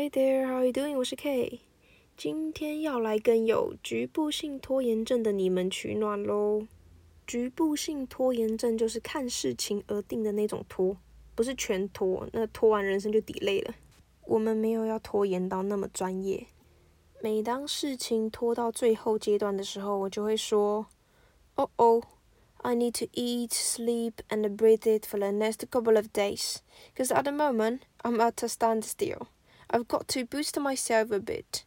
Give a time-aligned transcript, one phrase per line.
[0.00, 0.96] Hi there, how are you doing?
[0.96, 1.60] 我是 K，
[2.16, 6.66] 今天要来跟有局部性拖延症的你们取暖喽。
[7.26, 10.96] 局部性拖延症就是看事情而定的那种拖，
[11.34, 13.74] 不是全拖，那拖完人生就抵累了。
[14.24, 16.46] 我们没有要拖延到那么专业。
[17.20, 20.86] 每当事情拖到最后阶段的时候，我就会说
[21.56, 22.04] ：“Oh oh,
[22.62, 26.56] I need to eat, sleep, and breathe it for the next couple of days,
[26.94, 29.26] because at the moment I'm at a standstill.”
[29.69, 31.63] I've got to boost myself a bit.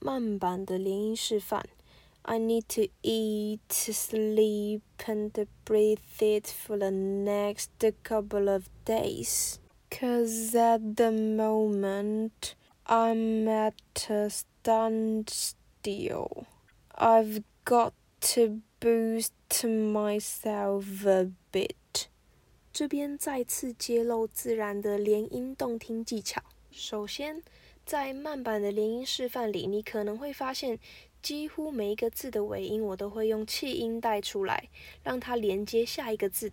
[0.00, 1.68] 慢版的连音示范。
[2.22, 7.70] I need to eat, sleep, and breathe it for the next
[8.02, 9.58] couple of days.
[9.90, 12.54] Cause at the moment
[12.86, 16.46] I'm at a standstill.
[16.94, 22.08] I've got to boost myself a bit.
[22.72, 26.42] 这边再次揭露自然的连音动听技巧。
[26.75, 27.43] 首先，
[27.85, 30.79] 在慢版的连音示范里，你可能会发现，
[31.21, 34.69] 几乎每一个字的尾音我都会用气音带出来，
[35.03, 36.51] 让它连接下一个字。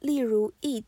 [0.00, 0.84] 例如，eat、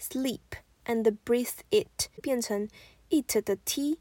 [0.00, 0.40] sleep
[0.86, 2.66] and breathe it 变成
[3.10, 3.98] eat 的 t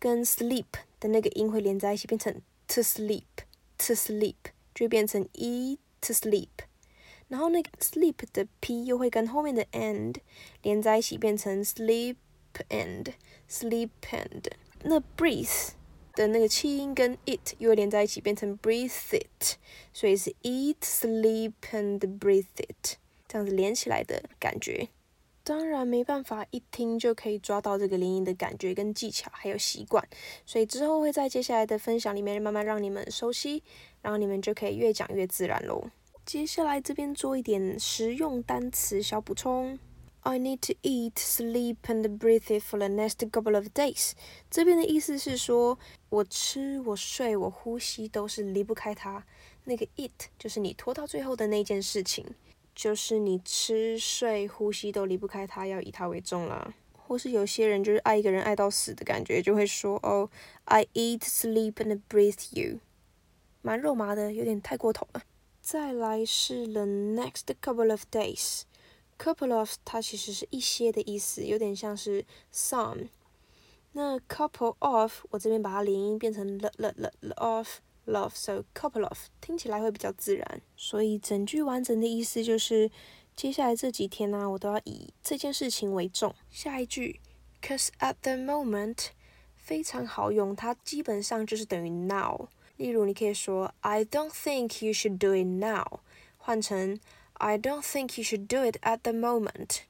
[0.00, 0.66] 跟 sleep
[0.98, 4.34] 的那个音会连在一起，变成 to sleep，to sleep
[4.74, 6.48] 就会变成 eat to sleep。
[7.28, 10.16] 然后那个 sleep 的 p 又会跟后面的 and
[10.62, 12.16] 连在一起，变成 sleep。
[12.68, 13.12] And
[13.48, 14.44] sleep and
[14.82, 15.70] 那 breathe
[16.14, 19.56] 的那个气音跟 it 又连在一起，变成 breathe it，
[19.92, 24.88] 所以是 eat, sleep and breathe it 这样子连起来的感觉。
[25.44, 30.04] 当然没办法一听就可以抓到这个连音的感觉跟技巧，还有习惯，
[30.44, 33.62] 所以之后会在接下来的分享里面慢慢让你们熟悉，
[34.02, 35.90] 然后你们就可以越讲越自然喽。
[36.26, 39.78] 接下来这边做一点实用单词小补充。
[40.22, 44.12] I need to eat, sleep, and breathe it for the next couple of days。
[44.50, 45.78] 这边的意思是说，
[46.10, 49.24] 我吃、我睡、我呼吸都是离不开它。
[49.64, 52.26] 那个 eat 就是你拖到最后的那件事情，
[52.74, 56.74] 就是你吃、睡、呼吸都离不开它，要以它为重啦。
[56.92, 60.28] 或是有些人就是爱一个人爱到死的感觉，就会说哦
[60.64, 62.80] ，I eat, sleep, and breathe you，
[63.62, 65.22] 蛮肉麻的，有点太过头了。
[65.62, 68.62] 再来是 the next couple of days。
[69.18, 73.08] Couple of 它其实是一些的意思，有点像是 some。
[73.92, 80.62] 那 couple of 我这边把它连音变成 l l l l of love，so couple of 听起来会比较自然。
[80.76, 82.90] 所以整句完整的意思就是，
[83.34, 86.34] 接下来这几天呢，我都要以这件事情为重。
[86.50, 87.20] 下一句
[87.60, 89.08] ，cause at the moment
[89.56, 92.48] 非常好用，它基本上就是等于 now。
[92.76, 96.00] 例如你可以说 I don't think you should do it now，
[96.36, 97.00] 换成
[97.38, 99.80] I don't think you should do it at the moment。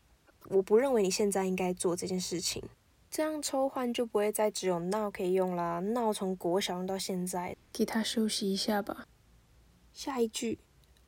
[0.50, 2.62] 我不认为你现在应该做这件事情。
[3.10, 5.80] 这样抽换就不会再只有 now 可以用啦。
[5.80, 9.06] now 从国小用到现在，给他休息一下吧。
[9.94, 10.58] 下一句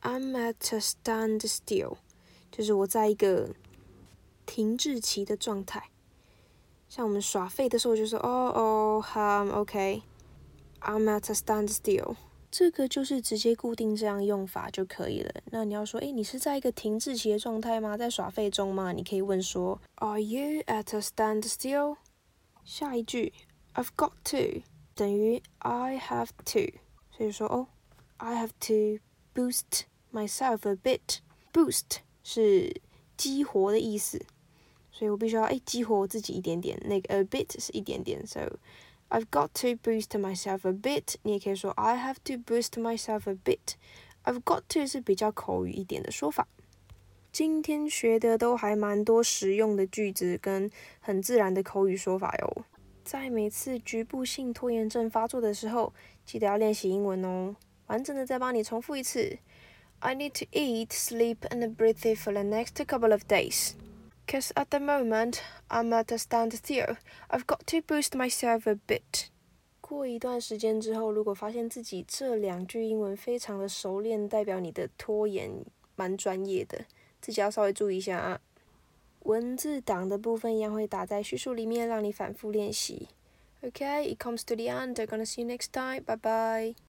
[0.01, 1.99] ，I'm at a standstill，
[2.51, 3.55] 就是我在一个
[4.47, 5.91] 停滞期的状态。
[6.89, 12.17] 像我们耍废的时候，就说哦哦，I'm OK，I'm at a standstill。
[12.51, 15.33] 这个就是直接固定这样用法就可以了。
[15.53, 17.97] 那你要说，诶，你是在一个停滞期的状态吗？
[17.97, 18.91] 在耍废中吗？
[18.93, 21.97] 你可以问说，Are you at a standstill？
[22.65, 23.33] 下一句
[23.75, 24.63] ，I've got to
[24.97, 26.73] 等于 I have to，
[27.17, 27.69] 所以说哦
[28.17, 29.01] ，I have to
[29.33, 31.19] boost myself a bit。
[31.53, 32.81] boost 是
[33.17, 34.25] 激活的意思，
[34.91, 36.81] 所以我必须要诶激活我自己一点点。
[36.85, 38.59] 那个 a bit 是一点点，so。
[39.11, 41.17] I've got to boost myself a bit。
[41.23, 43.75] 你也可以说 I have to boost myself a bit。
[44.25, 46.47] I've got to 是比较口语一点的说法。
[47.33, 52.65] 今天学的都还蛮多实用的句子跟很自然的口语说法哟。
[53.05, 55.93] 在每次局部性拖延症发作的时候，
[56.25, 57.57] 记得要练习英文哦。
[57.87, 59.39] 完整的再帮你重复一次。
[59.99, 63.73] I need to eat, sleep, and breathe for the next couple of days.
[64.30, 66.98] Cause at the moment I'm at a standstill.
[67.30, 69.28] I've got to boost myself a bit.
[69.82, 75.52] 过一段时间之后，如果发现自己这两句英文非常的熟练，代表你的拖延
[75.96, 76.86] 蛮专业的，
[77.22, 78.42] 自己要稍微注意一下啊。
[79.24, 83.10] 文字档的部分一样会打在叙述里面，让你反复练习。
[83.62, 84.96] Okay, it comes to the end.
[84.96, 86.04] I'm gonna see you next time.
[86.04, 86.76] Bye bye.